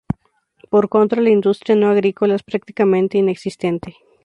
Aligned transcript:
Por 0.71 0.89
contra, 0.89 1.21
la 1.21 1.29
industria 1.29 1.75
no 1.75 1.87
agrícola 1.91 2.33
es 2.33 2.41
prácticamente 2.41 3.19
inexistente. 3.19 3.97